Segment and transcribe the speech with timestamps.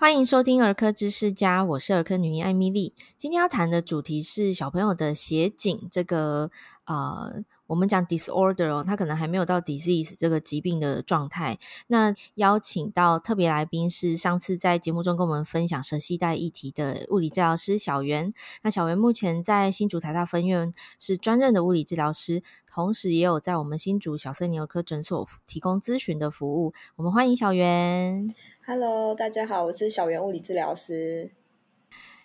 [0.00, 2.94] 欢迎收听儿科知识家，我是儿科女医艾米莉。
[3.16, 6.52] 今天要谈的主题是小朋友的斜颈，这个
[6.84, 11.58] 呃，我们讲 disorder 哦，它可能还没有到 disease 这个疾病的状态。
[11.88, 18.32] 那邀请到特别来宾是上次在节目中跟我们分享舌系带议题的物理治疗师小袁。
[18.62, 26.72] 那小袁目前在新竹台大分院是专任的物理治疗师，同时也有在我们新竹小森林儿科诊所提供咨询的服务。
[26.94, 28.32] 我们欢迎小袁。
[28.70, 31.30] Hello，大家好，我是小袁物理治疗师。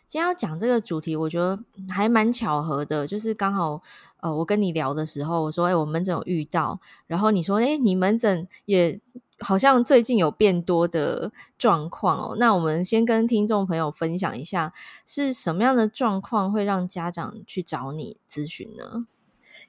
[0.09, 1.57] 今天要讲这个主题，我觉得
[1.89, 3.81] 还蛮巧合的，就是刚好
[4.19, 8.99] 呃，我跟你聊的时候，我说，哎，我门诊有遇到，然后你说，哎，你门诊也
[9.39, 12.35] 好像最近有变多的状况哦。
[12.37, 14.73] 那我们先跟听众朋友分享一下，
[15.05, 19.07] 是什么样的状况会让家长去找你咨询呢？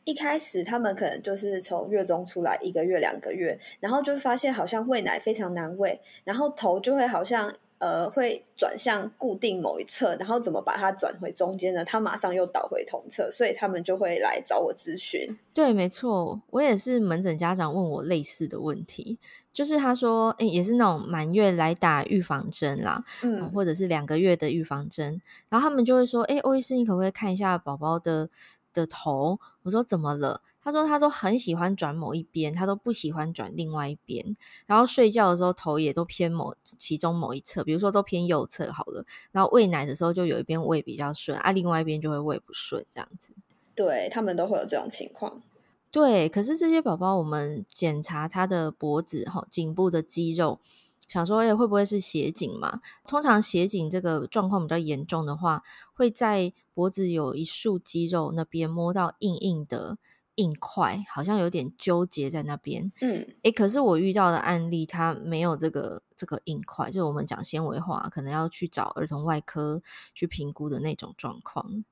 [0.05, 11.85] 一开始他们可能就是从月中出来一个月两个月，然后就发现好像喂奶非常难喂，然后头就会好像呃会转向固定某一侧，然后怎么把它转回中间呢？
[11.85, 15.37] 他马上又倒回同侧，所以他们就会来找我咨询。
[15.55, 19.18] 对，没错，我也是门诊家长问我类似的问题，
[19.52, 28.29] 就是他说，诶，也是那种满月来打预防针啦，嗯，或者是两个月的预防针，然后他们就会说，诶，欧医师，你可不可以看一下宝宝的
[28.75, 30.43] 的头，我说怎么了？
[30.63, 34.35] 他说他都很喜欢转某一边，他都不喜欢转另外一边。
[34.67, 39.05] 然后睡觉的时候头也都偏某其中某一侧，比如说都偏右侧好了。
[39.30, 43.35] 然后喂奶的时候就有一边喂比较顺，啊，另外一边就会喂不顺这样子。
[43.75, 45.43] 对，他们都会有这种情况。
[45.91, 50.59] 对，可是这些宝宝我们检查他的脖子哈、颈部的肌肉。
[51.09, 52.80] 想说，诶，会不会是斜颈嘛？
[53.07, 55.63] 通常斜颈这个状况比较严重的话，
[55.95, 59.99] 会在脖子有一束肌肉那边摸到硬硬的
[60.37, 62.91] 硬块，好像有点纠结在那边。
[63.01, 69.83] 嗯，诶，可是我遇到的案例，它没有这个这个硬块，就是我们讲纤维化，可能要去找儿童外科
[70.15, 71.84] 去评估的那种状况。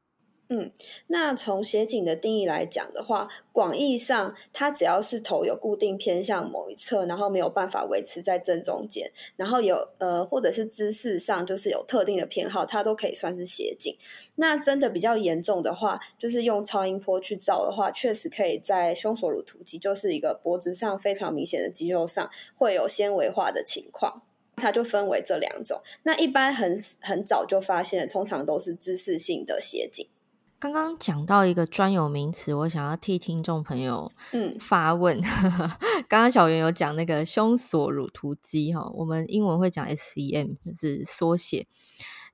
[0.55, 0.71] 嗯，
[1.07, 13.97] 那从斜颈的定义来讲的话，广义上，它只要是头有固定偏向某一侧，然后没有办法维持在正中间，然后有呃或者是姿势上就是有特定的偏好，它都可以算是斜颈。
[14.35, 24.21] 那真的比较严重的话，就是用超音波去照的话，确实可以在胸锁乳突肌，就是一个脖子上非常明显的肌肉上会有纤维化的情况。
[24.57, 25.81] 它就分为这两种。
[26.03, 30.07] 那一般很很早就发现的，通常都是姿势性的斜颈。
[30.63, 35.19] 刚刚讲到一个专有名词，我想要替听众朋友嗯发问。
[35.19, 35.51] 嗯、
[36.09, 41.67] 刚刚小圆有讲那个胸锁乳突肌哈，我们英文会讲 SCM，就是缩写。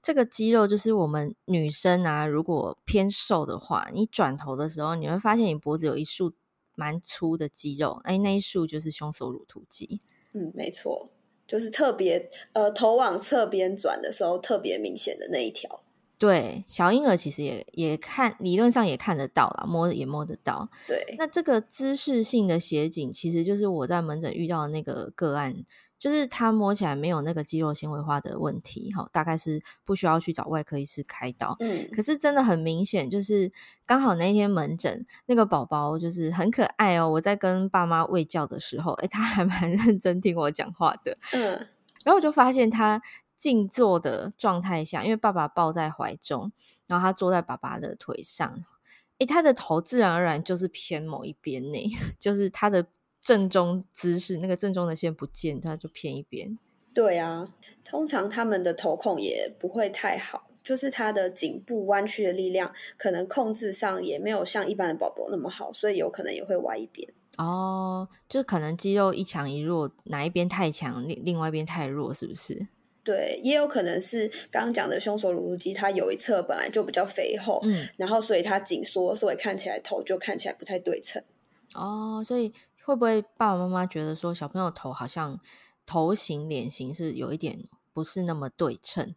[0.03, 6.35] 这个肌肉就是我们女生啊，如果偏瘦的话，你转头的时候，你会发现你脖子有一束
[6.75, 10.03] 蛮粗的肌肉，哎，那一束就是胸锁乳突肌。
[10.35, 11.09] 嗯，没错，
[11.47, 15.83] 就是特别呃头往侧边转的时候特别明显的那一条。
[16.19, 20.69] 对，小婴儿其实也也看，理论上也看得到啦，摸也摸得到。
[20.85, 25.65] 对，那这个姿势性的斜颈，其实就是我在门诊遇到的那个个案，
[25.97, 31.57] 就是他摸起来没有那个肌肉纤维化的问题，哈，大概是不需要去找外科医师开刀。
[31.61, 33.53] 嗯，可是真的很明显，就是
[33.87, 41.17] 刚好那一天门诊那个宝宝就是很可爱哦，我在跟爸妈喂教的时候，诶，他还蛮 认真听我讲话的。
[41.33, 41.53] 嗯，
[42.03, 43.01] 然后我就发现他。
[43.39, 46.53] 静坐的状态下，因为爸爸抱在怀中，
[46.89, 48.63] 然后他坐在爸爸的腿上，
[49.19, 51.79] 诶，他的头自然而然就是偏某一边呢，
[52.19, 52.85] 就是他的
[53.23, 56.59] 正中姿势，那个正中的线不见，他就偏一边。
[56.93, 57.55] 对啊，
[57.85, 67.09] 通常他们的头控也不会太好，就是他的颈部弯曲的力量，可能控制上也没有像一般的宝宝那么好，所以有可能也会歪一边。
[67.37, 72.67] 哦，就可能肌肉一强一弱，哪一边太强，另另外一边太弱，是不是？
[73.09, 81.23] 对，也有可能是刚刚讲的胸锁乳突肌，它有一侧本来就比较肥厚，嗯，然后所以它紧缩，所以看起来头就看起来不太对称。
[81.75, 82.53] 哦，所以
[82.85, 85.41] 会不会爸爸妈妈觉得说小朋友头好像
[85.87, 87.65] 头型、脸型是有一点
[87.95, 89.15] 不是那么对称？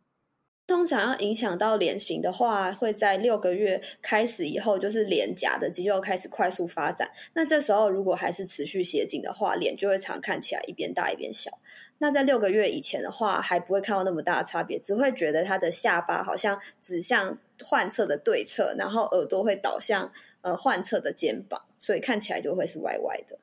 [0.72, 7.12] 通常要影响到脸型的话，会在六个月开始以后，就是脸颊的肌肉开始快速发展。
[7.34, 11.52] 那这时候如果还是持续斜颈的话，脸就会常看起来一边大一边小。
[11.98, 20.10] 那在六个月以前的话，还不会看到那么大的差别，只会觉得他的下巴好像指向患侧的对侧，然后耳朵会倒向
[20.40, 23.38] 呃患侧的肩膀，所以看起来就会是歪歪的。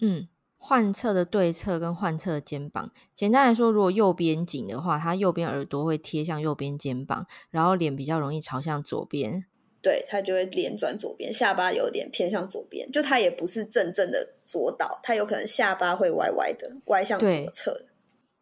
[0.00, 0.26] 嗯。
[0.66, 9.44] 患侧的对侧跟患侧的肩膀，简单来说，如果右边紧的话，他右边耳朵会贴向右边肩膀，然后脸比较容易朝向左边。
[9.82, 17.84] 对，他就会脸转左边，下巴有点偏向左边，就他也不是正正的左倒，他有可能下巴会歪歪的，歪向左侧。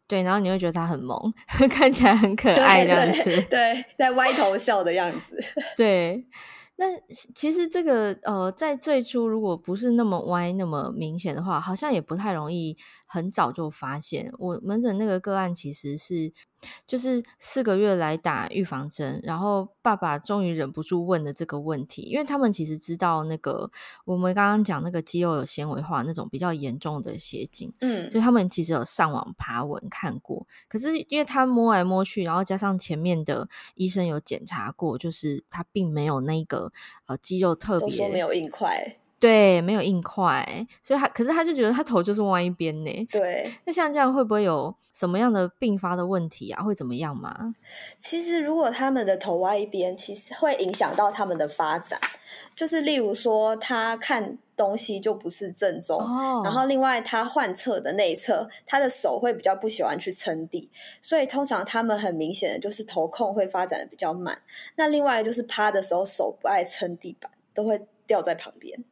[0.07, 1.19] 对，然后你会觉得他很萌，
[1.69, 5.43] 看起来很可爱这样子，对，在歪头笑的样子，
[5.77, 6.25] 对。
[6.79, 6.87] 那
[7.35, 12.77] 其实这个呃，在最初如果不是那么歪那么明显的话，好像也不太容易
[13.13, 14.33] 很早就发现。
[14.39, 16.33] 我门诊那个个案其实是。
[16.87, 23.69] 就是四个月来打预防针，然后爸爸终于忍不住问了这个问题，因为他们其实知道那个
[24.05, 36.71] 我们刚刚讲那个肌肉有纤维化那种比较严重的斜颈，嗯，所以他们其实有上网爬文看过，可是因为他摸来摸去，然后加上前面的医生有检查过，就是他并没有那个
[37.07, 38.99] 呃肌肉特别没有硬块。
[39.23, 43.09] 对，没有硬块，所以他可是他就觉得他头就是歪一边呢。
[43.09, 46.61] 对，那像这样会不会有什么样的并发的问题啊？
[46.61, 47.55] 会怎么样吗？
[48.01, 52.01] 其实如果他们的头歪一边，其实会影响到他们的发展。
[52.57, 60.69] 就是例如说，他看东西就不是正中，哦、然后另外他患侧的内侧，他的手会比较不喜欢去撑地，
[61.01, 64.37] 所以通常他们很明显的就是头控会发展的比较慢。
[64.75, 68.83] 那另外就是趴的时候手不爱撑地板，都会掉在旁边。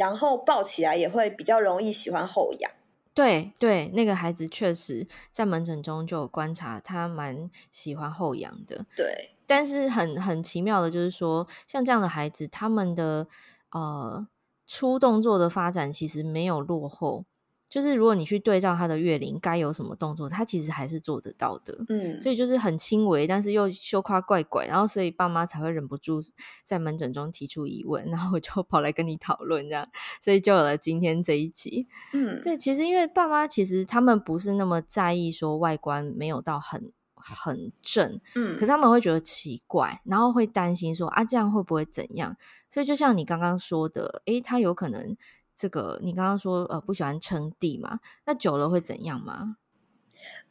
[0.00, 2.70] 然后抱起来也会比较容易喜欢后仰，
[3.12, 8.86] 对对，那个孩子确实在门诊中就有观察，他蛮喜欢后仰的。
[8.96, 13.26] 对，但是很很奇妙的就是说，像这样的孩子，他们的
[13.72, 14.26] 呃
[14.66, 17.26] 初动作的发展其实没有落后。
[17.70, 21.78] 就是如果你去对照他的月龄该有什么动作，他其实还是做得到的。
[21.88, 26.20] 嗯，所以就是很轻微，但是又羞夸怪怪，然后所以爸妈才会忍不住
[26.64, 29.88] 在门诊中提出疑问，然后我就跑来跟你讨论这样，
[30.20, 31.86] 所以就有了今天这一集。
[32.12, 42.36] 嗯，对，其实因为爸妈其实他们不是那么在意说外观没有到很很正，嗯，可是他们会觉得奇怪，然后会担心说啊这样会不会怎样？
[42.68, 45.16] 所以就像你刚刚说的，诶，他有可能。
[45.60, 48.00] 这个你刚刚说呃不喜欢撑地嘛？
[48.24, 49.56] 那久了会怎样吗？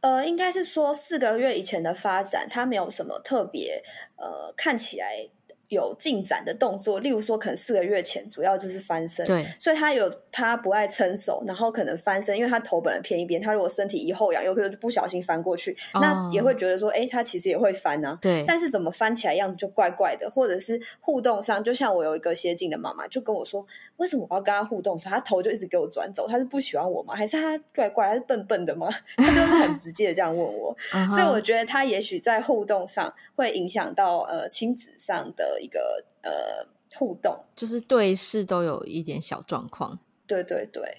[0.02, 3.84] 呃，应该是说四个月以前的发展，它没有什么特别
[4.18, 5.32] 呃看起来。
[5.70, 23.64] 有进展的动作，例如说，可能四个月前主要就是翻身，对，所以他有他不爱撑手，然后可能翻身，因为他头本来偏一边，他如果身体一后仰，有可能就不小心翻过去，哦、那也会觉得说，哎，他其实也会翻啊，对，但是怎么翻起来样子就怪怪的，或者是互动上，就像我有一个斜颈的妈妈就跟我说，
[23.98, 27.14] 为什么我要跟他互动，所以他头就一直给我转走，他是不喜欢我吗？
[27.14, 28.90] 还是他怪怪，他是笨笨的吗？
[29.18, 30.76] 他就是很直接的这样问我，
[31.12, 35.59] 所以我觉得他也许在互动上会影响到呃亲子上的。
[35.62, 36.66] 一个呃
[36.96, 40.00] 互动，就是对视都有一点小状况。
[40.28, 40.98] 对对对，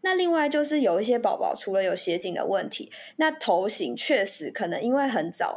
[0.00, 5.56] 那另外就是有一些宝宝除了有斜颈的问题，那头型确实可能因为很早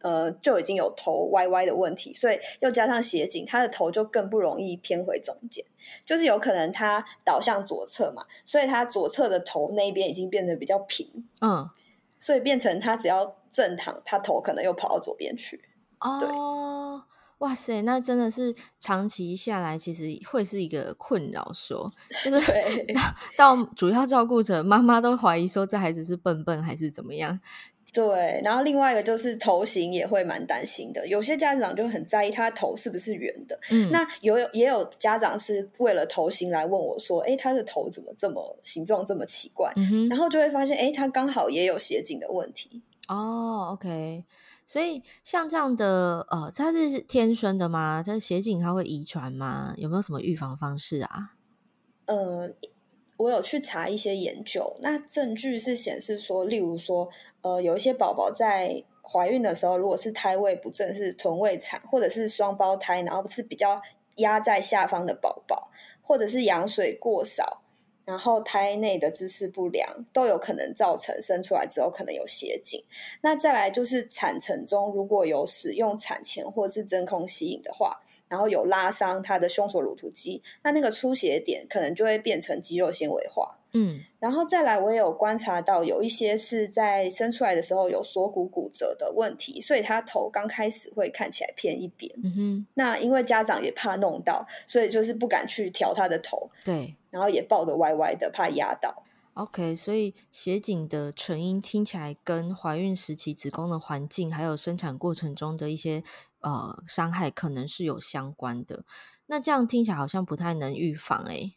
[0.00, 5.64] 呃就已经有头歪歪的问题，所以又加上斜颈，他的头就更不容易偏回中间。
[6.04, 11.06] 就是有可能他倒向左侧嘛，所以他左侧的头那边已经变得比较平，
[11.40, 11.68] 嗯，
[12.18, 15.60] 所以变成他只要正躺，他头可能又跑到左边去。
[16.00, 16.18] 哦。
[16.20, 16.28] 对
[17.38, 21.50] 哇塞，那真的是长期下来，其实会是一个困扰。
[21.52, 21.90] 说，
[22.24, 22.52] 就是
[23.36, 27.38] 到到主要照顾者妈妈都怀疑说，这孩子是笨笨还是怎么样？
[27.92, 31.06] 对，然后另外一个就是头型也会蛮担心的。
[31.08, 33.58] 有些家长就很在意他头是不是圆的。
[33.70, 42.82] 嗯，那有也有家长是为了头型来问我说：“哎，他的头怎么这么形状这么奇怪？”嗯，然后就会发现，哎，他刚好也有斜颈的问题。
[43.08, 44.24] 哦，OK。
[44.66, 48.02] 所以像这样的呃，它是天生的吗？
[48.04, 49.72] 它斜颈它会遗传吗？
[49.76, 51.34] 有没有什么预防方式啊？
[52.06, 52.50] 呃，
[53.16, 57.08] 我有去查一些研究，那证据是显示说，例如说，
[57.42, 63.80] 呃，有一些宝宝在怀孕的时候，如果是胎位不正，是臀位产，或者是双胞胎，然后是比较
[64.16, 65.70] 压在下方的宝宝，
[66.02, 67.62] 或者是羊水过少。
[68.06, 72.82] 然后胎内的姿势不良都有可能造成生出来之后可能有斜颈。
[73.20, 83.58] 那再来就是产程中如果有使用产钳或是真空吸引的话，然后有拉伤他的胸锁乳突肌，那那个出血点可能就会变成肌肉纤维化。
[83.76, 92.10] 嗯，然后再来我也有观察到有一些是在生出来的时候有锁骨骨折的问题，所以他头刚开始会看起来偏一边。
[92.24, 96.50] 嗯哼，那因为家长也怕弄到，所以就是不敢去调他的头。
[96.64, 96.94] 对。
[97.10, 99.04] 然后也抱得歪歪的，怕压到。
[99.34, 106.02] OK，所以斜颈的成因听起来跟怀孕时期子宫的环境，还有生产过程中的一些
[106.40, 108.84] 呃伤害，可能是有相关的。
[109.26, 111.54] 那这样听起来好像不太能预防诶。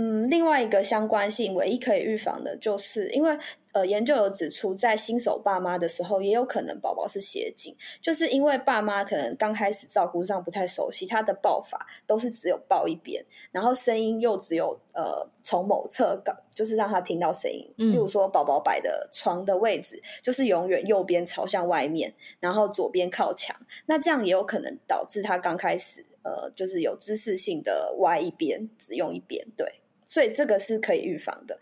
[0.00, 3.36] 嗯，另外一个相关性，唯一可以预防的，就是因为
[3.72, 16.22] 呃，研究有指出，在新手爸妈的时候，也有可能宝宝是斜颈，就是因为爸妈可能刚开始照顾上不太熟悉，他的抱法都是只有抱一边，然后声音又只有呃从某侧
[16.54, 17.68] 就是让他听到声音。
[17.76, 31.56] 嗯，例如说宝宝摆的床的位置，就是永远右边朝向外面，然后左边靠墙，那这样也有可能导致他刚开始呃就是有姿势性的歪一边，只用一边，对，所以这个是可以预防的。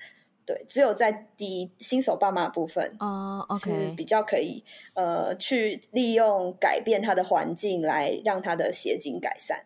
[0.47, 4.63] 对，只有在第一新手爸妈部分哦是比较可以
[4.95, 9.65] 呃去利用改变他的环境来让他的斜颈改善。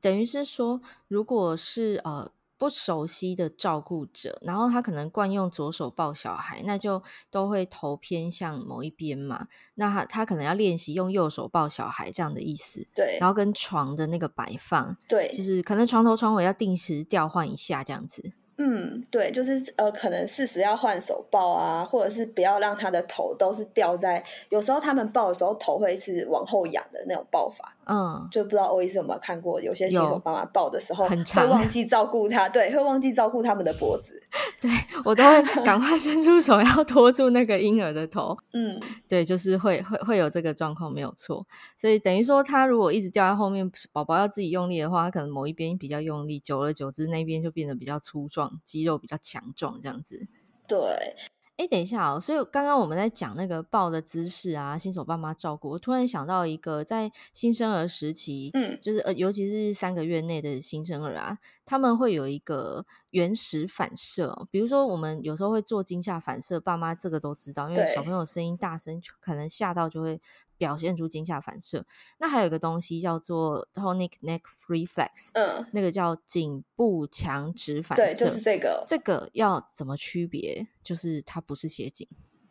[0.00, 2.30] 等于是说，如果是呃
[2.62, 9.48] 不熟悉的照顾者，然后他可能惯用左手抱小孩，那就都会头偏向某一边嘛。
[9.74, 12.86] 那他他可能要练习用右手抱小孩这样的意思。
[12.94, 18.34] 对，然后跟床的那个摆放，对，就是可能床头床尾要定时调换一下这样子。
[18.58, 24.22] 嗯，对，就是呃，可能适时要换手抱啊，或者是不要让他的头都是掉在。
[24.50, 27.76] 有时候他们抱的时候，头会是往后仰的那种抱法。
[27.86, 34.22] 嗯，就不知道欧医师有没有看过，有些新手爸妈抱的时候很长，会忘记照顾他，对，会忘记照顾他们的脖子。
[34.60, 34.70] 对，
[35.04, 38.36] 我都会赶快伸出手要托住那个婴儿的头。
[38.52, 41.46] 嗯，对，就是会会会有这个状况，没有错。
[41.76, 48.60] 所以等于说，他如果一直掉在后面，宝宝要自己用力的话，他可能某一边比较用力，久而久之那边就变得比较粗壮。
[48.64, 50.28] 肌肉比较强壮，这样子。
[50.68, 51.16] 对，
[51.62, 52.20] 哎，等一下哦。
[52.20, 64.48] 所以刚刚我们在讲那个抱的姿势啊，新手爸妈照顾，我突然想到一个，在新生儿时期，嗯，就是呃，尤其是三个月内的新生儿啊，他们会有一个原始反射。
[64.50, 70.20] 比如说，我们有时候会做惊吓反射，爸妈这个都知道，因为小朋友声音大声，可能吓到就会。
[70.62, 71.84] 表现出惊吓反射，
[72.20, 78.84] 那还有一个东西叫做 tonic neck reflex，嗯，那个叫颈部强直反射，对，就是这个。
[78.86, 80.64] 这个要怎么区别？
[80.80, 82.06] 就是它不是斜颈。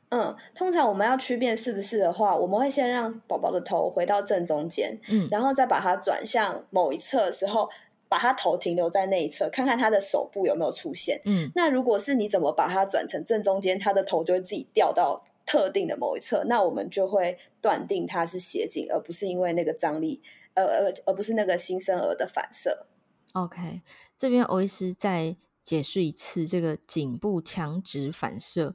[0.09, 7.69] 嗯，通常我们要区辨是不是的话，我们会先让宝宝的头回到正中间，嗯，然后再把它转向某一侧的时候，
[8.09, 11.21] 把它头停留在那一侧，看看他的手部有没有出现。
[11.23, 15.23] 嗯，那如果是你怎么把它转成正中间，他的头就会自己掉到。
[15.51, 20.21] 特定的某一侧，那我们就会断定它是斜颈，而不是因为那个张力，
[20.53, 22.85] 呃呃，而不是那个新生儿的反射。
[23.33, 23.81] OK，
[24.15, 28.73] 这边欧医师再解释一次这个颈部强直反射。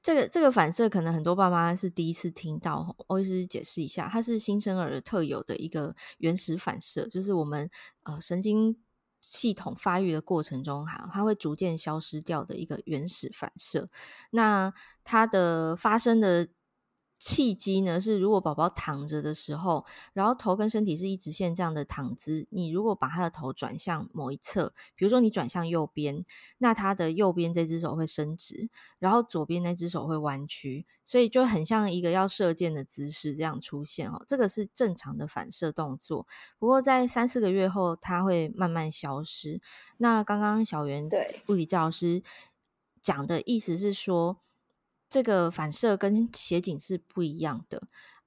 [0.00, 7.68] 这个这个反射可能很多爸妈是第一次听到，欧医师解释一下，它是新生儿特有的一个原始反射，就是我们
[8.04, 8.76] 呃神经。
[9.22, 13.88] 系统发育的过程中，哈，它会逐渐消失掉的一个原始反射。
[14.30, 16.48] 那它的发生的
[17.24, 26.24] 契机呢，是如果宝宝躺着的时候，然后头跟身体是一直线这样的躺姿，你如果把他的头转向某一侧，比如说你转向右边，
[26.58, 34.24] 那他的右边这只手会伸直，然后左边那只手会弯曲，所以就很像一个要射箭的姿势这样出现哦。
[34.26, 36.26] 这个是正常的反射动作，
[36.58, 39.60] 不过在三四个月后，它会慢慢消失。
[39.98, 42.24] 那刚刚小袁对物理教师
[43.00, 44.38] 讲的意思是说。
[45.12, 47.82] 这个反射跟斜颈是不一样的。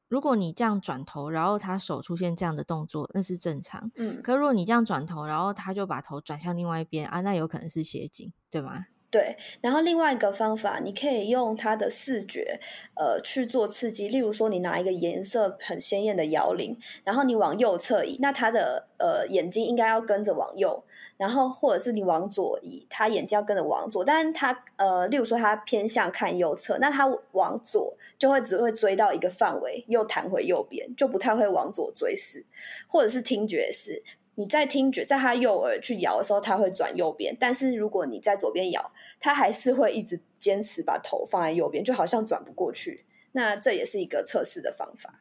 [0.08, 3.90] 如果你这样转头，然后他手出现这样的动作，那是正常。
[3.96, 8.86] 嗯，可如果你这样转头，然后他就把头转向另外一边啊，那有可能是斜颈，对吗？
[9.16, 12.60] 对，然后另外一个方法，你可以用它的视觉，
[12.96, 14.10] 呃，去做刺激。
[14.10, 20.84] 例如说，你拿一个颜色很鲜艳的摇铃，然后你往右侧移，那它的呃眼睛应该要跟着往右，
[21.16, 24.04] 然后或者是你往左移，它眼睛要跟着往左。
[24.04, 32.46] 但是它呃，例如说它偏向看右侧，那它往左就会只会追到一个范围，又弹回右边，就不太会往左追视，
[32.90, 34.04] 或者是听觉是。
[34.36, 43.06] 你在听觉，在他右耳去摇的时候，他会转右边；但是如果你在左边摇，他还是会一直坚持把头放在右边，就好像转不过去。
[43.32, 45.14] 那这也是一个测试的方法。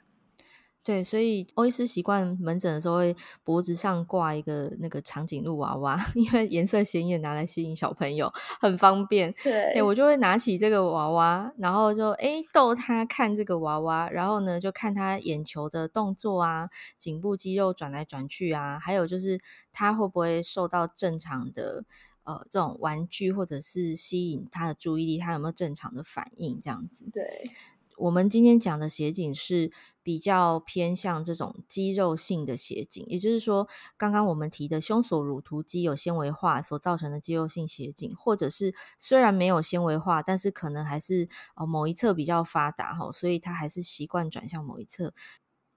[0.84, 9.34] 对，所以欧医师习惯门诊的时候会脖子上挂一个那个长颈鹿娃娃，因为颜色鲜艳，拿来吸引小朋友很方便。
[9.42, 19.40] 对，我就会拿起这个娃娃，然后就诶逗他看这个娃娃，然后呢就看他眼球的动作啊，颈部肌肉转来转去啊，还有就是
[19.72, 21.86] 他会不会受到正常的
[22.24, 27.06] 呃这种玩具或者是吸引他的注意力，他有没有正常的反应这样子？
[27.10, 27.42] 对。
[27.96, 29.70] 我们今天讲的斜颈是
[30.02, 45.14] 比较偏向这种肌肉性的斜颈，也就是说，刚刚我们提的胸锁乳突肌有纤维化所造成的肌肉性斜颈，或者是虽然没有纤维化，但是可能还是呃某一侧比较发达哈，所以它还是习惯转向某一侧。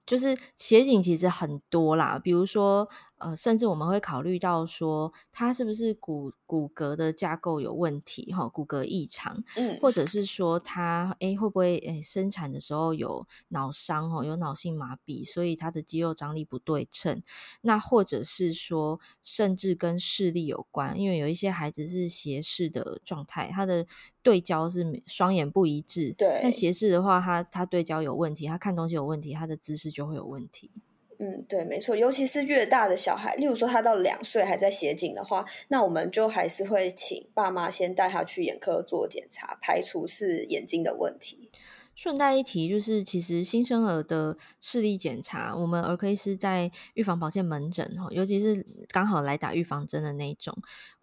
[0.08, 2.88] 就是斜颈其实很多啦，比如说。
[3.18, 17.20] 呃，甚至我们会考虑到说，他是不是骨骨骼的架构有问题，哈，骨骼异常，嗯，或者是说他，哎，会不会，哎，生产的时候有脑伤，哦，有脑性麻痹，所以他的肌肉张力不对称。
[17.62, 23.84] 那或者是说，甚至跟视力有关，因为有一些孩子是斜视的状态，他的
[24.28, 26.40] 对焦是双眼不一致，对。
[26.42, 30.70] 那斜视的话，他他对焦有问题，他看东西有问题，他的姿势就会有问题。
[31.18, 41.48] 嗯，对，没错，尤其是越大的小孩，例如说他到两岁还在斜颈的话，那我们就还是会请爸妈先带他去眼科做检查，排除是眼睛的问题。
[41.94, 50.56] 顺带一提，就是其实新生儿的视力检查，我们儿科医师在预防保健门诊哈，尤其是刚好来打预防针的那一种。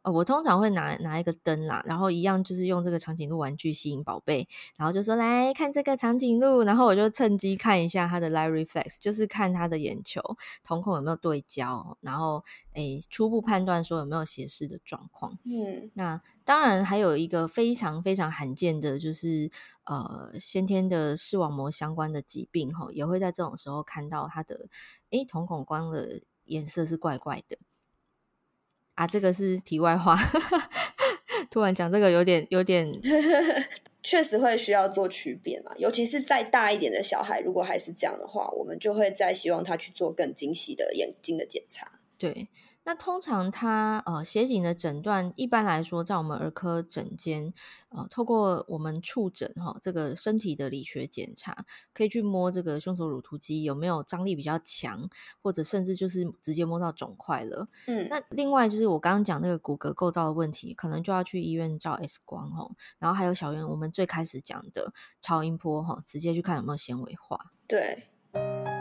[0.06, 4.48] 呃，我通常会拿拿一个灯啦，然后一样就是用这个长颈鹿玩具吸引宝贝，
[4.78, 10.22] 然后就说来看这个长颈鹿，然后我就趁机看一下它的 light reflex，就是看它的眼球
[10.64, 12.44] 瞳孔有没有对焦，然后
[12.74, 15.40] 诶初步判断说有没有斜视的状况。
[15.44, 19.50] 嗯，那当然还有一个非常非常罕见的，就是
[19.86, 24.70] 呃先天的视网膜相关的疾病哈，也会在这种时候看到它的
[25.10, 27.58] 诶瞳孔光的颜色是怪怪的。
[28.96, 30.18] 啊，这个是题外话。
[31.52, 32.90] 突然讲这个有点有点，
[34.04, 35.72] 确实会需要做区别嘛。
[35.78, 42.00] 尤其是再大一点的小孩，如果还是这样的话，我们就会再希望他去做更精细的眼睛的检查。
[42.18, 42.48] 对。
[42.86, 47.52] 那通常他呃斜颈的诊断，一般来说在我们儿科诊间，
[47.90, 55.10] 呃，透过我们触诊哈，这个身体的理学检查，可以去摸这个胸锁乳突肌有没有张力比较强，
[55.42, 57.68] 或者甚至就是直接摸到肿块了。
[57.88, 67.52] 嗯，那另外就是我刚刚讲那个骨骼构造的问题，可能就要去医院照 X 光哈，然后还有小圆我们最开始讲的超音波哈，直接去看有没有纤维化。
[67.68, 68.75] 对。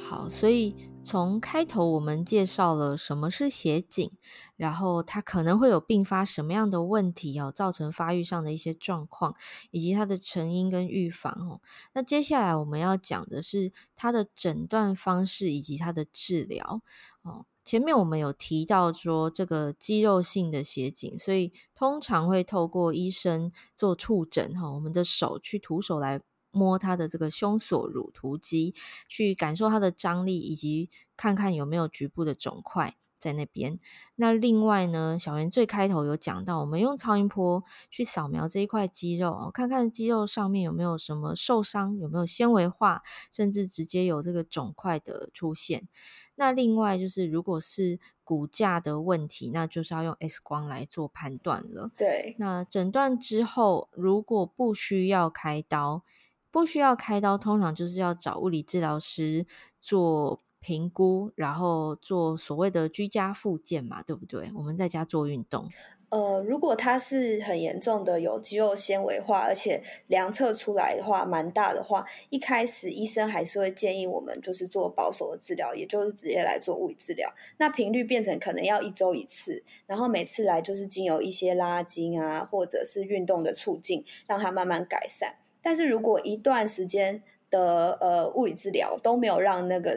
[0.00, 4.10] 好，所以从开头我们介绍了什么是斜颈，
[4.56, 9.34] 然后它可能会有并发什么样的问题哦，造成发育上的一些状况，
[9.70, 11.60] 以及它的成因跟预防哦。
[11.92, 16.80] 那接下来我们要讲的是它的诊断方式以及它的治疗
[17.22, 17.44] 哦。
[17.64, 26.22] 前面我们有提到说这个肌肉性的斜颈，所以通常会透过医生做触诊哈，我们的手去徒手来。
[26.50, 28.74] 摸他的这个胸锁乳突肌，
[29.08, 33.78] 去感受它的张力，以及看看有没有局部的肿块在那边。
[34.16, 45.88] 那另外呢，小圆最开头有讲到，我们用超音波去扫描这一块肌肉，看看肌肉上面有没有什么受伤，有没有纤维化，甚至直接有这个肿块的出现。
[46.36, 51.90] 那另外就是，如果是骨架的问题，那就是要用 X 光来做判断了。
[51.96, 56.04] 对，那诊断之后，如果不需要开刀。
[56.50, 59.46] 不需要开刀，通常就是要找物理治疗师
[59.80, 64.50] 做评估，然后做所谓的居家复健嘛，对不对？
[64.54, 65.68] 我们在家做运动。
[66.10, 77.30] 呃，如果它是很严重的有肌肉纤维化，而且量测出来的话蛮大的话，一开始医生还是会建议我们就是做保守的治疗，也就是直接来做物理治疗。
[77.58, 85.34] 那频率变成可能要一周一次，然后每次来就是经由一些拉筋啊，或者是运动的促进，让它慢慢改善。
[85.62, 89.96] 但是如果一段时间的呃物理治疗都没有让那个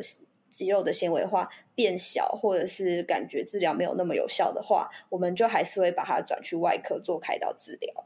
[0.50, 8.06] 肌肉的纤维化变小，或者是感觉治疗没有那么有效的话，我们就还是会把它转去外科做开刀治疗。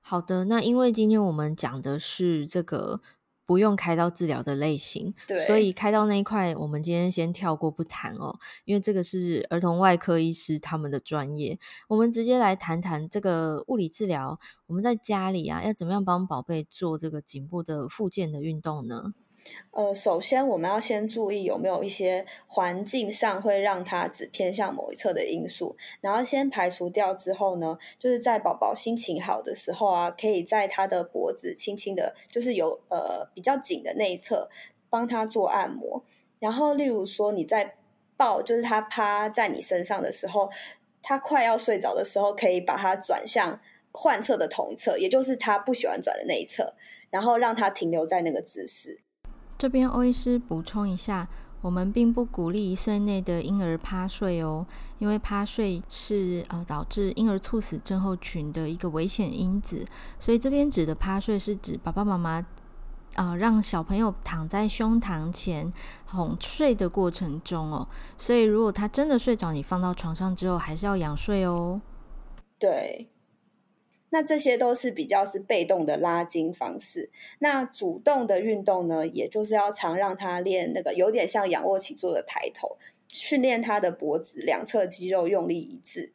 [0.00, 3.00] 好的，那因为今天我们讲的是这个。
[3.46, 11.58] 不用开刀治疗的类型，对，所以开刀那一块我们今天先跳过不谈哦，因为这个是儿童外科医师他们的专业。
[11.88, 19.12] 我们直接来谈谈这个物理治疗，我们在家里啊，要怎么样帮宝贝做这个颈部的复健的运动呢？
[19.72, 34.48] 呃，首先我们要先注意有没有一些环境上会让他只偏向某一侧的因素，然后先排除掉之后呢，就是在宝宝心情好的时候啊，可以在他的脖子轻轻的，就是有呃比较紧的那一侧
[34.88, 36.02] 帮他做按摩。
[36.38, 37.74] 然后例如说你在
[38.16, 40.48] 抱，就是他趴在你身上的时候，
[41.02, 43.60] 他快要睡着的时候，可以把他转向
[43.92, 46.74] 患侧的同一侧，也就是他不喜欢转的那一侧，
[47.10, 49.00] 然后让他停留在那个姿势。
[49.56, 51.28] 这边欧医师补充一下，
[51.60, 54.66] 我们并不鼓励一岁内的婴儿趴睡哦，
[54.98, 59.86] 因为趴睡是呃导致婴儿猝死症候群的一个危险因子，
[60.18, 62.44] 所以这边指的趴睡是指爸爸妈妈
[63.14, 65.72] 啊让小朋友躺在胸膛前
[66.06, 67.88] 哄睡的过程中哦，
[68.18, 71.80] 所以如果他真的睡着，你放到床上之后还是要仰睡哦。
[72.58, 73.08] 对。
[74.14, 77.10] 那这些都是比较是被动的拉筋方式。
[77.40, 82.76] 那主动的运动呢，也就是要常让他练那个有点像仰卧起坐的抬头，
[83.08, 86.12] 训练他的脖子两侧肌肉用力一致。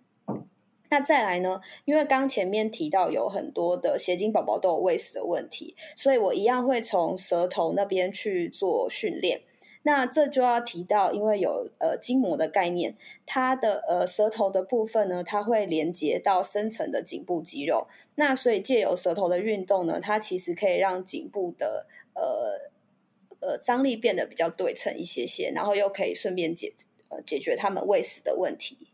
[0.90, 9.42] 那再来呢，因为刚前面提到有很多的斜颈宝宝都有喂食的问题，所以我一样会从舌头那边去做训练。
[9.84, 17.88] 那这就要提到，因为有呃筋膜的概念，它的呃舌头的部分呢，它会连接到深层的颈部肌肉。
[18.16, 22.70] 那所以借由舌头的运动呢，它其实可以让颈部的呃
[23.40, 26.74] 呃张力变得比较对称一些些，然后又可以顺便解
[27.08, 28.89] 呃解决他们喂食的问题。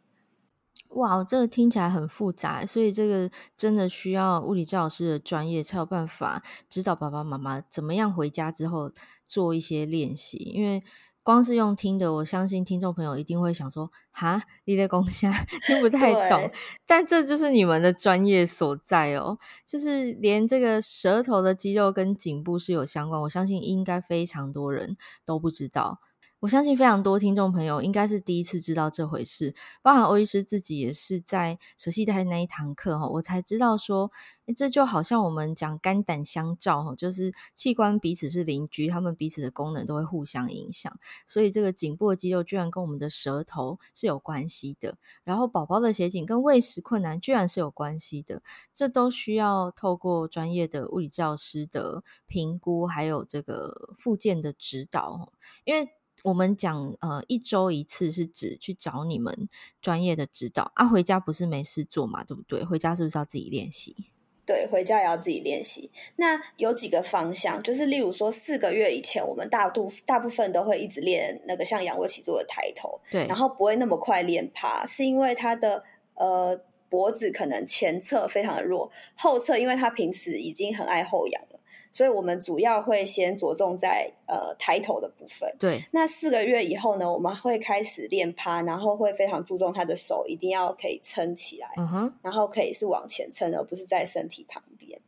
[0.90, 8.92] 哇，这个听起来很复杂，所以这个真的需要物理治疗师的专业才有办法指导爸爸妈妈怎么样回家之后
[9.26, 10.38] 做一些练习。
[10.38, 10.82] 因为
[11.22, 15.32] 光是用听的，我相信听众朋友一定会想说：“哈，你在讲啥？
[15.66, 16.52] 听不太懂。”
[16.86, 24.96] 但这就是你们的专业所在哦，就是连这个舌头的肌肉跟颈部是有相关，我相信应该非常多人
[25.26, 26.00] 都不知道。
[26.46, 34.12] 我相信非常多听众朋友应该是第一次知道这回事，包含欧医师自己也是在舌系带那一堂课哈，我才知道说，
[34.46, 55.90] 诶，这就好像我们讲肝胆相照哈，就是器官彼此是邻居，他们彼此的功能都会互相影响，所以这个颈部的肌肉居然跟我们的舌头是有关系的，然后宝宝的斜颈跟喂食困难居然是有关系的，这都需要透过专业的物理教师的评估，还有这个附件的指导，因为。
[56.26, 59.48] 我们讲呃一周一次是指去找你们
[59.80, 62.64] 专业的指导啊，回家不是没事做嘛，对不对？
[62.64, 63.96] 回家是不是要自己练习？
[64.44, 65.92] 对，回家也要自己练习。
[66.18, 75.84] 那有几个方向，就是例如说四个月以前，我们大度大部分都会一直练那个像仰卧起坐的抬头，对，然后不会那么快练趴，是因为他的
[76.16, 76.60] 呃
[76.90, 81.55] 脖子可能前侧非常的弱，后侧因为他平时已经很爱后仰了。
[81.96, 85.50] 所以我们主要会先着重在呃抬头的部分。
[85.58, 95.00] 对，那四个月以后呢，我们会开始练趴，然后会非常注重他的手一定要可以撑起来，嗯哼，然后可以是往前撑，而不是在身体旁边。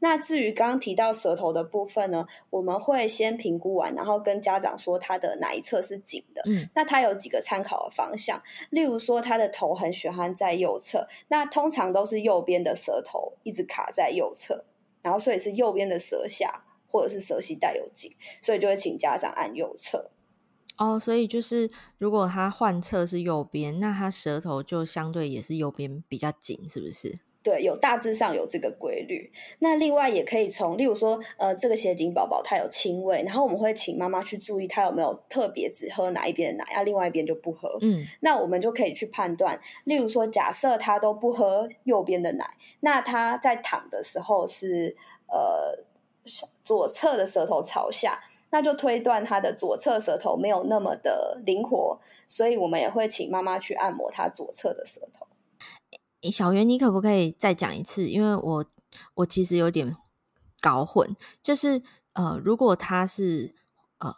[0.00, 6.42] 那至于刚刚提到舌头的部分呢，我们会先评估完，然后跟家长说他的哪一侧是紧的。
[6.46, 14.64] 嗯，那他有几个参考的方向，例如说他的头很喜欢在右侧，那通常都是右边的舌头一直卡在右侧。
[15.02, 18.10] 然后，所以是右边的舌下或者是舌系带有紧，
[18.40, 20.10] 所以就会请家长按右侧。
[20.78, 27.18] 哦，所以就是如果他患侧是右边，那他舌头就相对也是右边比较紧，是不是？
[27.42, 29.32] 对，有大致上有这个规律。
[29.58, 37.78] 那另外也可以从，例如说，呃，这个斜颈宝宝他有亲喂，然后我们会请妈妈去注意他有没有特别只喝哪一边的奶，啊，另外一边就不喝。
[37.80, 42.46] 嗯，那我们就可以去判断，例如说，假设他都不喝右边的奶，
[42.80, 45.84] 那他在躺的时候是呃
[46.62, 55.26] 左侧的舌头朝下，那就推断他的左侧舌头没有那么的灵活，所以我们也会请妈妈去按摩他左侧的舌头。
[56.30, 58.08] 小袁，你可不可以再讲一次？
[58.08, 58.64] 因为我
[59.14, 59.96] 我其实有点
[60.60, 61.82] 搞混，就是
[62.12, 63.54] 呃，如果他是
[63.98, 64.14] 呃，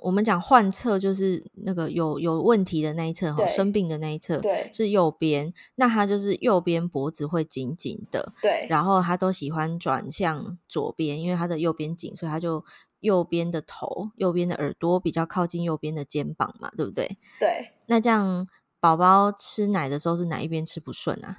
[0.00, 12.64] 我们讲患侧，就是那个有有问题的那一侧哈，生病的那一侧，对，是右边，那他就是右边脖子会紧紧的，对，然后他都喜欢转向左边，因为他的右边紧，所以他就
[13.00, 17.18] 右边的头、右边的耳朵比较靠近右边的肩膀嘛，对不对？
[17.40, 18.46] 对，那这样
[18.78, 21.38] 宝宝吃奶的时候是哪一边吃不顺啊？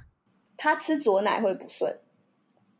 [0.62, 1.96] 他吃左奶会不顺，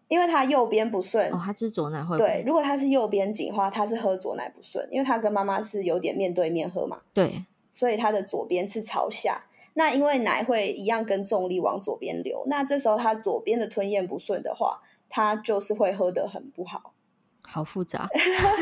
[0.09, 1.33] 因为他右边不顺。
[1.33, 2.23] 哦，他吃左奶会不。
[2.23, 7.01] 对，如果他是右边紧的话，他是喝左奶不顺，因为他跟妈妈是有点面对面喝嘛。
[7.15, 9.43] 对，所以他的左边是朝下。
[9.73, 16.93] 那因为奶会一样跟重力往左边流，那这时候他左边的吞咽不顺的话，他就是会喝得很不好。
[17.51, 18.09] 好复杂，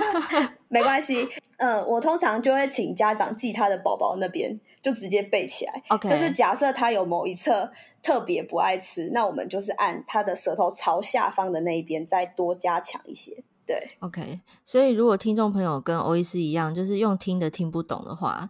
[0.68, 1.28] 没关系。
[1.58, 5.82] 嗯，我通常就会请家长记他的宝宝那边，就直接背起来。
[5.88, 7.70] OK，就是假设他有某一侧
[8.02, 13.42] 特别不爱吃，那我们就是按他的舌头朝下方的那一边再多加强一些。
[13.66, 14.40] 对，OK。
[14.64, 18.48] 所以如果听众朋友跟欧医师一样，就是用听的听不懂的话，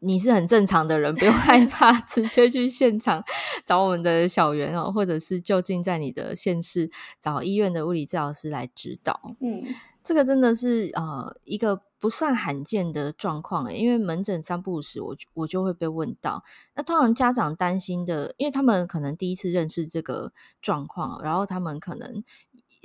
[0.00, 3.24] 你是很正常的人，不用 害怕，直接去现场
[3.64, 9.20] 找我们的小袁哦，或者是就近在你的县市找医院的物理治疗师来指导。
[9.40, 9.62] 嗯，
[10.04, 16.44] 这个真的是呃一个不算罕见的状况诶，因为门诊三不五时，我我就会被问到。
[16.74, 22.22] 那通常家长担心的，因为他们可能第一次认识这个状况，然后他们可能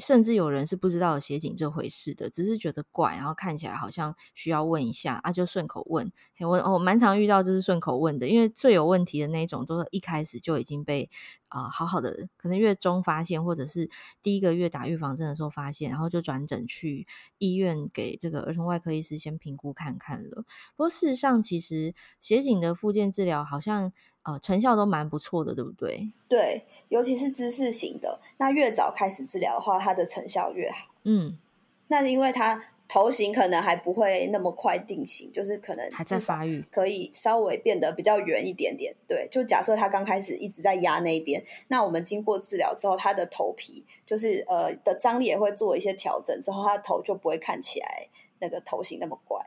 [0.02, 6.12] 甚至有人是不知道协警这回事的，只是觉得怪，然后看起来好像需要问一下啊，就顺口问。
[6.40, 11.10] 我我蛮常遇到就是顺口问的，因为最有问题的那种，都是一开始就已经被、
[11.52, 13.90] 呃、好好的，可能月中发现，或者是
[14.22, 17.06] 第一个月打预防针的时候发现，然后就转诊去
[17.38, 20.44] 医院给这个儿童外科医师先评估看看了。
[20.76, 23.92] 不过事实上，其实斜颈的复健治疗好像。
[24.24, 26.12] 呃，成效都蛮不错的，对不对？
[26.30, 30.94] 对，尤其是姿势型的，那越早开始治疗的话，它的成效越好。
[31.06, 31.40] 嗯，
[31.88, 38.94] 那因为它头型可能还不会那么快定型，就是可能还在发育，可以稍微变得比较圆一点点。
[39.08, 49.40] 对，就假设他刚开始一直在压那边，那我们经过治疗之后，他的头皮就是呃的张力也会做一些调整，之后他的头就不会看起来那个头型那么怪。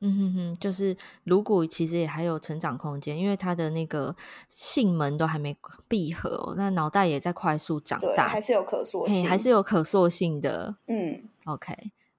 [0.00, 4.16] 嗯哼哼，就是颅骨其实也还有成长空间，因为他的那个
[4.48, 10.74] 性门都还没闭合哦，那脑袋也在快速长大，还是有可塑性，还是有可塑性的。
[10.88, 11.72] 嗯，OK。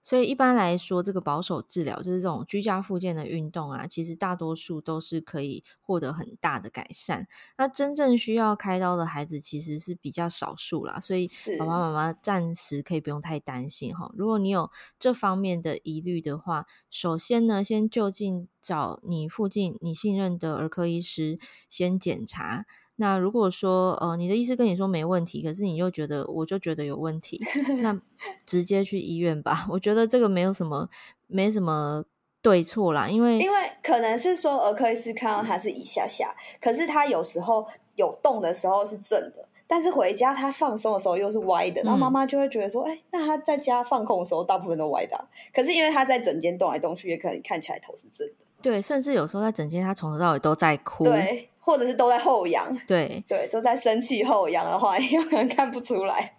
[0.03, 7.27] 所以一般来说，这个保守治疗就是这种居家复健的运动啊，其实大多数都是可以获得很大的改善。
[7.57, 14.11] 那真正需要开刀的孩子其实是比较少数啦，所以爸爸妈妈暂时可以不用太担心哈。
[14.15, 21.39] 如果你有这方面的疑虑的话，首先呢，先就近找你附近你信任的儿科医师
[21.69, 22.65] 先检查。
[22.97, 27.41] 那如果说呃你的医师跟你说没问题，可是你又觉得我就觉得有问题，
[27.81, 27.99] 那
[28.45, 29.65] 直接去医院吧。
[29.71, 30.87] 我觉得这个没有什么
[31.27, 32.03] 没什么
[32.41, 48.35] 对错啦，因为因为可能是说儿科医师看到他是一下下，可是他有时候有动的时候是正的，但是回家他放松的时候又是歪的，然后妈妈就会觉得说，哎、嗯，那他在家放空的时候大部分都歪的，可是因为他在诊间动来动去，也可能看起来头是正的。
[48.61, 51.05] 对，甚至有时候在诊间他从头到尾都在哭。
[51.05, 51.49] 对。
[51.65, 56.33] 或者是都在后仰，对对，都在生气后仰的话， 有可能看不出来。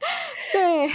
[0.53, 0.87] 对，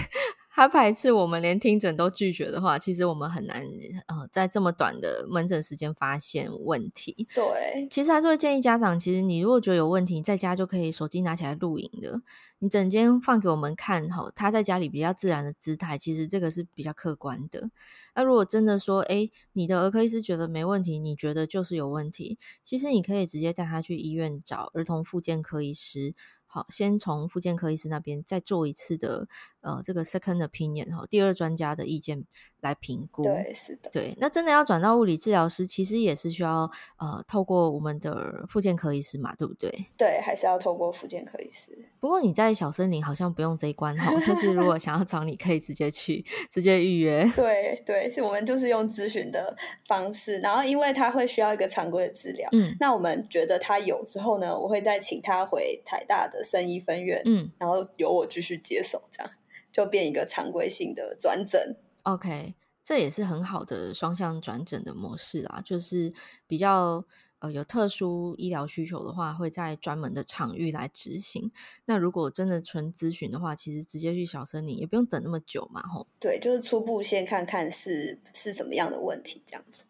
[0.59, 3.65] 他排斥我们连听诊都拒绝的话，其实我们很难
[4.07, 7.25] 呃在这么短的门诊时间发现问题。
[7.33, 12.21] 对，其实还是会建议家长，其实你如果觉得有问题，在家就可以手机拿起来录影的。
[12.57, 17.69] 你整间放给我们看，哈，他在家里比较自然的姿态，其实这个是比较客观的。
[18.13, 26.13] 那如果真的说，诶，你的儿科医师觉得没问题，你觉得就是有问题，其实你可以直接带他去医院找儿童复健科医师。
[26.51, 29.27] 好，先从复健科医师那边再做一次的
[29.61, 32.23] 呃这个 second opinion 哈，第二专家的意见
[32.61, 33.23] 来评估。
[33.23, 33.89] 对，是的。
[33.91, 39.69] 对，那真的要转到物理治疗师，其实也是需要呃透过我们的复健科医师嘛，对不对？
[39.97, 41.71] 对，还是要透过复健科医师。
[41.99, 47.29] 不过你在小森林好像不用这一关哈，就是如果想要找你，可以直接去直接预约。
[47.35, 56.39] 对对，是我们就是用咨询的方式，然后因为他会需要一个常规的治疗，嗯，那我们觉得他有之后呢，我会再请他回台大的。
[56.49, 59.31] 生医分院，嗯，然后由我继续接手，这样
[59.79, 61.77] 就变一个常规性的转诊。
[62.03, 65.61] OK，这也是很好的双向转诊的模式啦。
[65.63, 66.11] 就是
[66.47, 67.05] 比较
[67.39, 71.49] 呃有特殊医疗需求的话，会在专门的场域来执行。
[71.85, 76.05] 那如果真的纯咨询的话，其实直接去小森林也不用等那么久嘛，吼。
[76.19, 79.83] 对，就是初步先看看是是什么样的问题，这样子。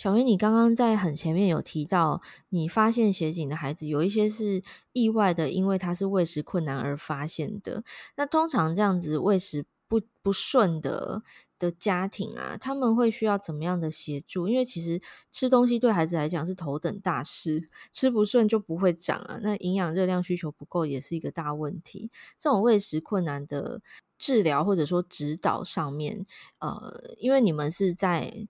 [0.00, 4.62] 小薇，你刚刚在很前面有提到，你发现斜颈的孩子有一些是
[4.94, 7.84] 意外的，因为他是喂食困难而发现的。
[8.16, 11.22] 那通常这样子喂食不不顺的
[11.58, 14.48] 的家庭啊，他们会需要怎么样的协助？
[14.48, 19.38] 因为其实吃东西对孩子来讲是头等大事，吃不顺就不会长啊。
[19.42, 22.10] 那营养热量需求不够也是一个大问题。
[22.38, 23.82] 这种喂食困难的
[24.16, 26.24] 治疗或者说指导上面，
[26.60, 28.48] 呃，因为你们是在。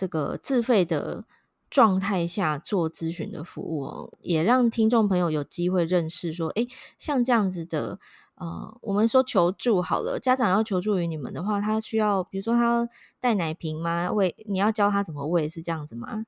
[0.00, 1.26] 这个自费的
[1.68, 7.98] 状态下做咨询的服务哦，也让听众朋友有机会认识说，哎，像这样子的，
[8.36, 12.88] 呃，我们说求助好了，家长要求助于你们的话，他需要，比如说他
[13.20, 14.10] 带奶瓶吗？
[14.10, 16.24] 喂，你要教他怎么喂，是这样子吗？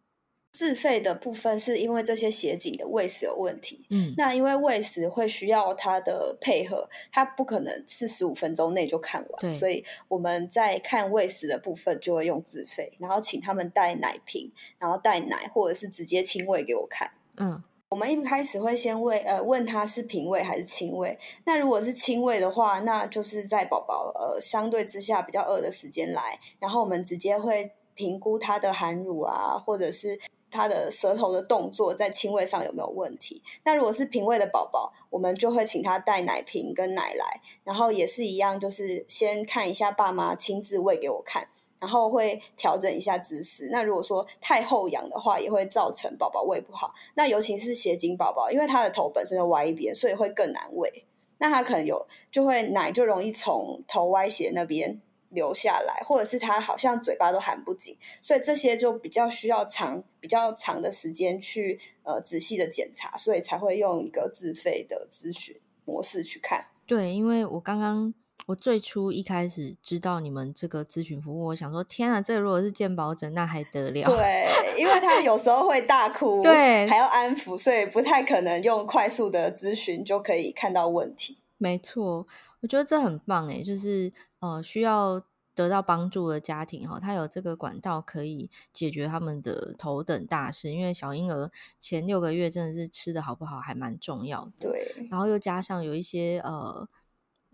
[0.53, 30.21] 自费的部分是因为这些斜颈的喂食有问题，嗯，那因为喂食会需要他的配合，他不可能四十五分钟内就看完，所以我们在看喂食的部分就会用自费，然后请他们带奶瓶，然后带奶或者是直接亲喂给我看，嗯，我们一开始会先喂，呃，问他是平喂还是亲喂，那如果是亲喂的话，那就是在宝宝呃相对之下比较饿的时间来，然后我们直接会评估他的含乳啊，或者是。
[30.53, 33.43] 他的舌头的动作在亲喂上有没有问题？
[33.65, 41.49] 那如果是瓶喂的宝宝，我们就会请他带奶瓶跟奶来，然后也是一样，就是先看一下爸妈亲自喂给我看，
[41.81, 43.71] 然后会调整一下姿势。
[43.73, 46.95] 那如果说太后仰的话，也会造成宝宝喂不好。
[47.15, 51.07] 那尤其是斜颈宝宝，因为他的头本身就歪一边，所以会更难喂。
[51.39, 55.01] 那他可能有就会奶就容易从头歪斜那边
[55.33, 66.67] 流下来，或者是他好像嘴巴都含不紧，所以这些就比较需要长比较长的时间去呃仔细的检查，所以才会用一个自费的咨询模式去看。
[66.87, 68.15] 对，因为我刚刚。
[68.47, 74.05] 我最初一开始知道你们这个咨询服务，我想说，天啊，这个如果是健保诊，那还得了？
[74.05, 81.39] 对，因为他有时候会大哭， 对，还要安抚，所以不太可能用快速的咨询就可以看到问题。
[81.57, 82.27] 没错，
[82.63, 85.23] 我觉得这很棒诶，就是呃，需要
[85.55, 94.71] 得到帮助的家庭哈，他有这个管道可以解决他们的头等大事，因为小婴儿前六个月真的是吃的好不好还蛮重要的。
[94.71, 96.89] 对，然后又加上有一些呃。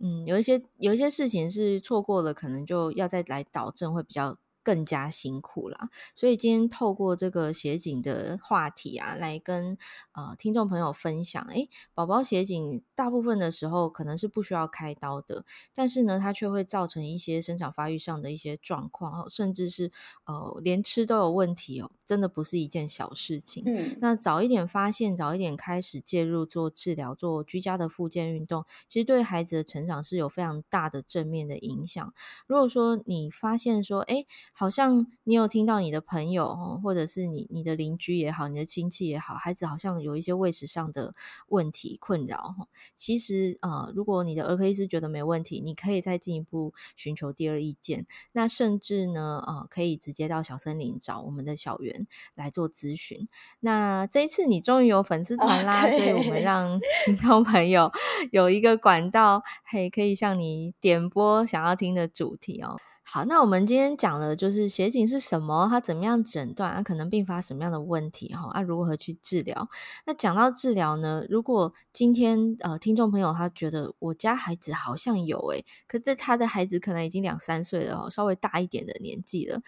[0.01, 4.39] 嗯，有一些有一些事情是错过了，可能就要再来导正，会比较。
[4.69, 9.79] 更加辛苦了，所以今天透过这个血颈的话题啊，来跟
[10.13, 11.43] 呃听众朋友分享。
[11.45, 19.91] 诶，宝宝血颈大部分的时候可能是不需要开刀的，但是呢，它却会造成一些生长发育上的一些状况，甚至是
[20.27, 23.63] 呃连吃都有问题哦，真的不是一件小事情。
[23.65, 32.13] 嗯，那早一点发现，早一点开始介入做治疗，做居家的复健运动，其实对孩子的成长是有非常大的正面的影响。
[32.47, 34.27] 如果说你发现说，诶。
[34.59, 41.15] 好像你有听到你的朋友，或者是你你的邻居也好，你的亲戚也好，孩子好像有一些喂食上的
[41.47, 42.57] 问题困扰。
[42.97, 48.05] 其实呃，如果你的儿科医师觉得没问题，你可以再进一步寻求第二意见。
[48.33, 53.29] 那甚至呢，呃，可以直接到小森林找我们的小袁来做咨询。
[53.61, 57.93] 那这一次你终于有粉丝团啦，哦， 所以我们让 听众朋友
[58.33, 62.77] 有一个管道，嘿，可以向你点播想要听的主题哦。
[63.11, 69.67] 好，那我们今天讲了就是斜颈是什么，它怎么样诊断，它可能并发什么样的问题，哈，啊，如何去治疗？
[70.05, 79.63] 那讲到治疗呢，如果今天呃听众朋友他觉得我家孩子好像有诶，可是他的孩子可能已经两三岁了，稍微大一点的年纪了，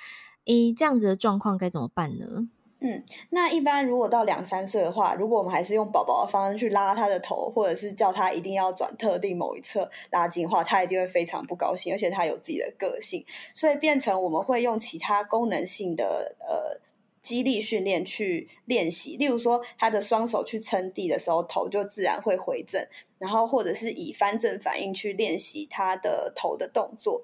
[0.44, 2.46] 诶，这样子的状况该怎么办呢？
[2.82, 16.80] 嗯，那一般如果到两三岁的话，如果我们还是用宝宝的方式去拉他的头，或者是叫他一定要转特定某一侧拉筋的话，他一定会非常不高兴，而且他有自己的个性，所以变成我们会用其他功能性的呃
[17.22, 22.82] 激励训练去练习，例如说他的双手去撑地的时候，头就自然会回正，
[23.18, 27.22] 然后或者是以翻正反应去练习他的头的动作。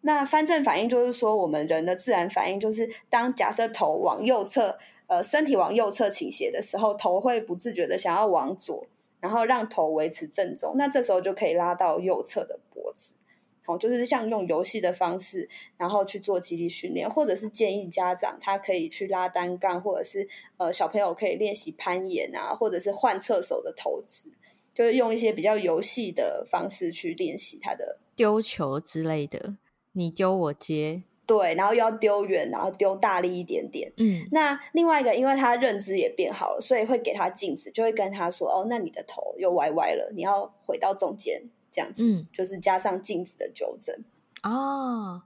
[0.00, 4.78] 那翻正反应就是说，我们人的自然反应就是当假设头往右侧。
[5.06, 8.86] 呃，身体往右侧倾斜的时候，头会不自觉的想要往左，
[9.20, 10.74] 然后让头维持正中。
[10.76, 13.12] 那这时候就可以拉到右侧的脖子，
[13.66, 24.30] 好，就是像用游戏的方式，然后去做肌力训练，或者是建议家长他可以去拉单杠，或者是呃小朋友可以练习攀岩啊，或者是换侧手的投掷，
[24.72, 29.56] 就是用一些比较游戏的方式去练习他的丢球之类的，
[29.92, 31.02] 你丢我接。
[31.26, 33.90] 对，然后又要丢远，然后丢大力一点点。
[33.96, 43.96] 嗯，那另外一个，因为他认知也变好了，所以会给他镜子，就会跟他说：“哦，那你的头又歪歪了，你要回到中间，这样子。”嗯，就是加上镜子的纠正。
[44.42, 45.22] 哦，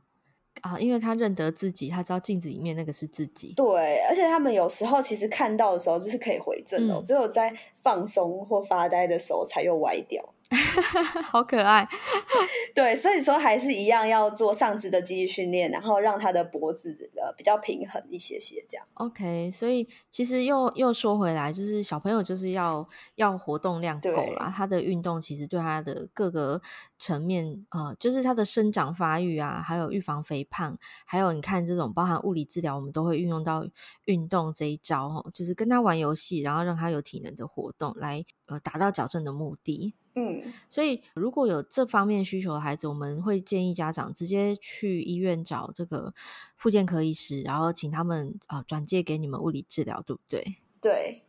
[0.61, 3.53] 啊，因为他认得自己，他知道镜子里面那个是自己。
[3.57, 10.25] 对，而且他们有时候其实看到的时候就是可以回正的，嗯，只有在放松或发呆的时候才又歪掉。
[11.29, 11.87] 好可爱，
[12.75, 16.91] 对，所以说还是一样要做上肢的肌力训练，然后让他的脖子
[17.23, 18.87] 呃比较平衡一些些，这样。
[18.95, 26.63] OK，所以其实又又说回来，就是小朋友就是要要活动量够啦，他的运动其实对他的各个
[26.99, 33.67] 层面，呃，就是他的生长发育啊，还有预防肥胖，还有你看这种包含物理治疗，我们都会运用到
[34.07, 39.95] 运动这一招哦，就是跟他玩游戏，然后让他有体能的活动，来呃达到矫正的目的。
[40.19, 46.13] 嗯，所以如果有这方面需求的孩子，我们会建议家长直接去医院找这个
[46.57, 50.57] 复健科医师，然后请他们啊转介给你们物理治疗，对不对？
[50.81, 51.23] 对。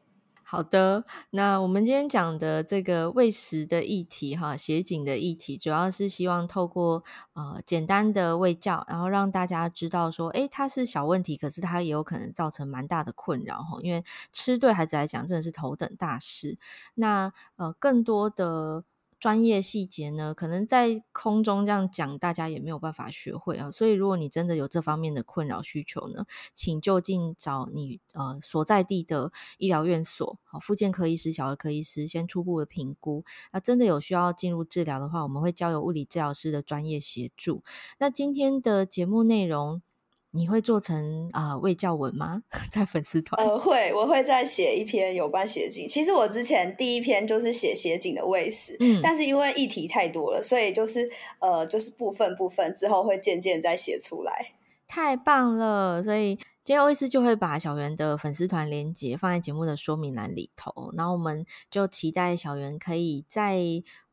[0.52, 16.58] 好的，那我们今天讲的这个喂食的议题，哈，协警的议题，主要是希望透过呃简单的喂教，然后让大家知道说，诶，它是小问题，可是它也有可能造成蛮大的困扰，哈，因为吃对孩子来讲真的是头等大事。
[16.96, 18.84] 那呃，更多的。
[19.20, 23.70] 专业细节呢，可能在空中这样讲，大家也没有办法学会啊。
[23.70, 33.26] 所以，如果你真的有这方面的困扰需求呢，请就近找你呃所在地的医疗院所，好，复健科医师、小儿科医师先初步的评估。
[33.52, 37.64] 那真的有需要进入治疗的话，我们会交由物理治疗师的专业协助。
[37.98, 39.82] 那今天的节目内容。
[40.32, 42.44] 你会做成啊卫教文吗？
[42.72, 43.44] 在粉丝团？
[43.44, 45.88] 呃，会，我会再写一篇有关写景。
[45.88, 51.10] 其实我之前第一篇就是写写景的卫史，嗯，但是因为议题太多了，所以就是
[51.40, 54.54] 呃，就是部分部分之后会渐渐再写出来。
[54.88, 56.02] 太棒了！
[56.04, 63.60] 所以今天欧医师就会把小圆的粉丝团连接放在节目的说明栏里头，然后我们就期待小圆可以在。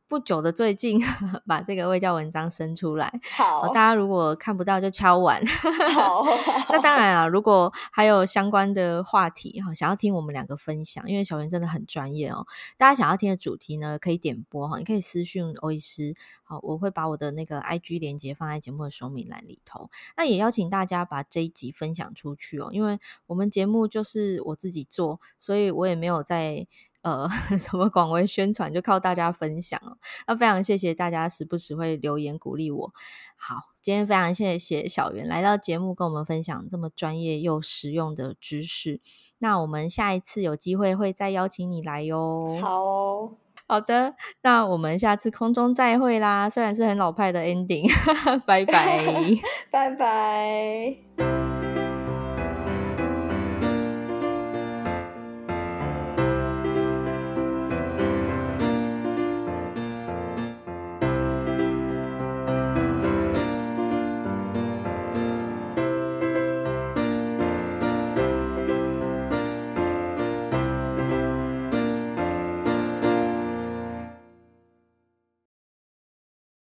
[0.07, 1.01] 不久的最近，
[1.45, 3.11] 把这个卫教文章生出来。
[3.35, 5.45] 好，大家如果看不到就敲完。
[5.93, 6.23] 好，
[6.71, 12.47] 那当然啊，如果还有相关的话题哈，想要听我们两个分享，因为小袁真的很专业哦。
[12.77, 16.15] 大家想要听的主题呢，可以点播哈，你可以私讯欧医师。
[16.43, 19.89] 好，我会把我的那个 IG 连接放在节目的说明栏里头。
[20.15, 26.65] 那也邀请大家把这一集分享出去哦，因为我们节目就是我自己做，所以我也没有在。
[27.07, 29.97] 呃， 什么广为宣传，就靠大家分享哦。
[30.27, 32.93] 那非常谢谢大家时不时会留言鼓励我。
[33.37, 38.99] 好，今天非常谢谢小袁来到节目跟我们分享这么专业又实用的知识。
[39.37, 42.57] 那我们下一次有机会会再邀请你来哟。
[42.61, 43.31] 好哦，
[43.67, 46.49] 好的，那我们下次空中再会啦。
[46.49, 47.87] 虽然是很老派的 ending，
[48.45, 49.01] 拜拜，
[49.71, 51.36] 拜拜。